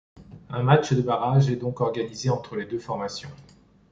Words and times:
Un 0.49 0.63
match 0.63 0.93
de 0.93 1.01
barrage 1.03 1.51
est 1.51 1.57
donc 1.57 1.79
organisé 1.79 2.31
entre 2.31 2.55
les 2.55 2.65
deux 2.65 2.79
formations. 2.79 3.29